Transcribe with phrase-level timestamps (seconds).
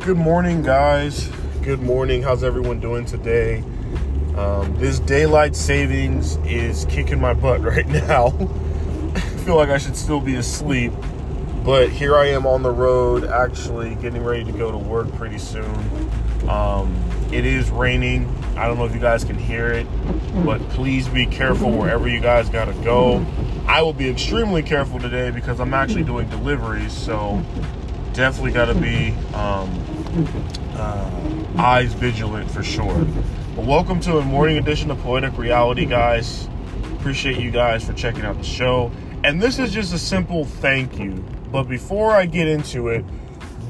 [0.00, 1.28] Good morning, guys.
[1.60, 2.22] Good morning.
[2.22, 3.58] How's everyone doing today?
[4.34, 8.28] Um, this daylight savings is kicking my butt right now.
[9.14, 10.94] I feel like I should still be asleep,
[11.66, 15.36] but here I am on the road, actually getting ready to go to work pretty
[15.36, 15.68] soon.
[16.48, 16.96] Um,
[17.30, 18.26] it is raining.
[18.56, 19.86] I don't know if you guys can hear it,
[20.46, 23.24] but please be careful wherever you guys got to go.
[23.66, 27.44] I will be extremely careful today because I'm actually doing deliveries, so
[28.12, 29.70] definitely got to be um,
[30.74, 31.10] uh,
[31.58, 33.04] eyes vigilant for sure.
[33.54, 36.48] But welcome to a morning edition of Poetic Reality, guys.
[36.94, 38.90] Appreciate you guys for checking out the show.
[39.24, 41.12] And this is just a simple thank you.
[41.52, 43.04] But before I get into it,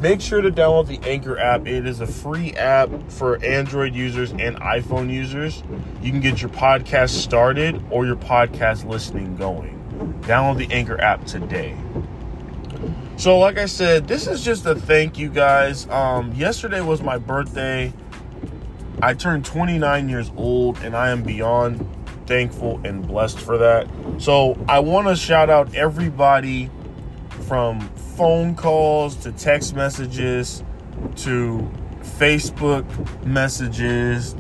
[0.01, 1.67] make sure to download the Anchor app.
[1.67, 5.63] It is a free app for Android users and iPhone users.
[6.03, 9.77] You can get your podcast started or your podcast listening going.
[10.23, 11.77] Download the Anchor app today.
[13.17, 15.87] So, like I said, this is just a thank you guys.
[15.89, 17.93] Um, yesterday was my birthday.
[19.03, 21.87] I turned 29 years old, and I am beyond
[22.27, 23.89] thankful and blessed for that.
[24.19, 26.71] So, I want to shout out everybody
[27.47, 27.81] from
[28.17, 30.65] phone calls to text messages
[31.17, 31.71] to
[32.03, 32.87] Facebook
[33.27, 34.35] messages,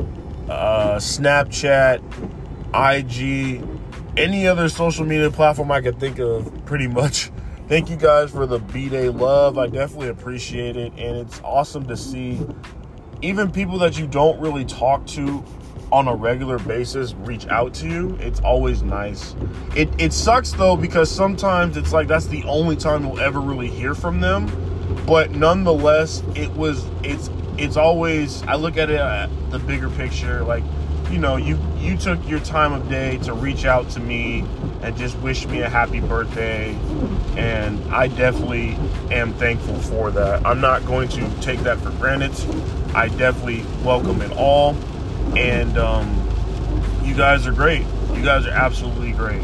[0.48, 2.00] uh, Snapchat,
[2.72, 3.62] IG,
[4.16, 7.30] any other social media platform I could think of, pretty much
[7.70, 9.56] thank you guys for the B Day love.
[9.56, 10.92] I definitely appreciate it.
[10.98, 12.44] And it's awesome to see
[13.22, 15.44] even people that you don't really talk to
[15.92, 18.16] on a regular basis reach out to you.
[18.20, 19.36] It's always nice.
[19.76, 23.68] It, it sucks though because sometimes it's like that's the only time you'll ever really
[23.68, 24.50] hear from them.
[25.06, 30.42] But nonetheless, it was it's it's always I look at it at the bigger picture
[30.42, 30.64] like
[31.10, 34.44] you know, you you took your time of day to reach out to me
[34.82, 36.72] and just wish me a happy birthday,
[37.36, 38.76] and I definitely
[39.10, 40.46] am thankful for that.
[40.46, 42.32] I'm not going to take that for granted.
[42.94, 44.76] I definitely welcome it all,
[45.36, 46.28] and um,
[47.02, 47.84] you guys are great.
[48.14, 49.42] You guys are absolutely great.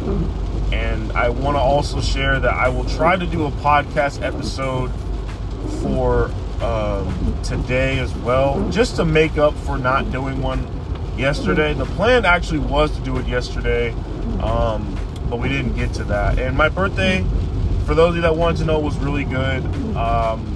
[0.73, 4.91] And I want to also share that I will try to do a podcast episode
[5.81, 6.31] for
[6.61, 10.76] um, today as well, just to make up for not doing one
[11.19, 11.75] yesterday.
[11.75, 13.93] The plan actually was to do it yesterday,
[14.41, 16.39] um, but we didn't get to that.
[16.39, 17.25] And my birthday,
[17.85, 19.65] for those of you that wanted to know, was really good.
[19.97, 20.53] Um,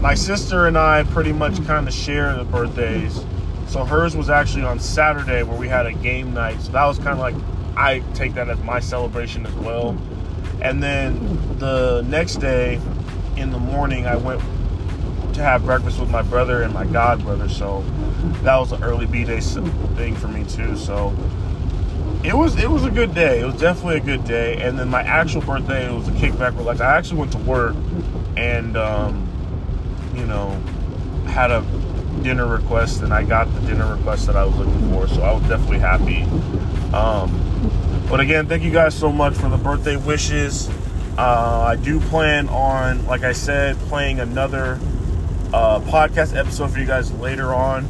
[0.00, 3.24] my sister and I pretty much kind of share the birthdays.
[3.68, 6.60] So hers was actually on Saturday where we had a game night.
[6.60, 7.34] So that was kind of like
[7.76, 9.96] I take that as my celebration as well.
[10.60, 12.80] And then the next day
[13.36, 14.42] in the morning, I went
[15.34, 17.48] to have breakfast with my brother and my god brother.
[17.48, 17.82] So
[18.42, 20.76] that was an early B day thing for me too.
[20.76, 21.14] So
[22.24, 23.40] it was it was a good day.
[23.40, 24.56] It was definitely a good day.
[24.62, 26.62] And then my actual birthday, it was a kickback.
[26.64, 27.76] Like I actually went to work
[28.36, 29.28] and um,
[30.14, 30.50] you know
[31.26, 31.62] had a
[32.22, 35.06] dinner request, and I got the dinner request that I was looking for.
[35.08, 36.22] So I was definitely happy.
[36.94, 37.40] Um,
[38.08, 40.70] but again, thank you guys so much for the birthday wishes.
[41.18, 44.80] Uh, I do plan on, like I said, playing another
[45.80, 47.86] podcast episode for you guys later on.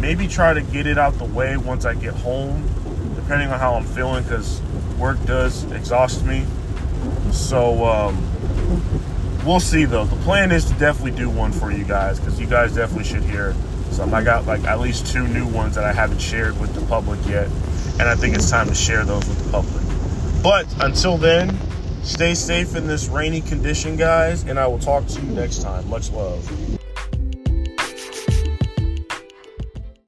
[0.00, 2.66] Maybe try to get it out the way once I get home,
[3.14, 4.60] depending on how I'm feeling, because
[4.98, 6.44] work does exhaust me.
[7.32, 8.16] So um,
[9.44, 10.04] we'll see though.
[10.04, 13.22] The plan is to definitely do one for you guys because you guys definitely should
[13.22, 13.54] hear
[13.90, 14.12] some.
[14.12, 17.20] I got like at least two new ones that I haven't shared with the public
[17.26, 17.46] yet,
[17.98, 20.42] and I think it's time to share those with the public.
[20.42, 21.56] But until then,
[22.02, 25.88] stay safe in this rainy condition, guys, and I will talk to you next time.
[25.88, 26.80] Much love.